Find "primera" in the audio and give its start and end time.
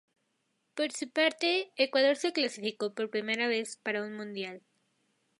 3.11-3.47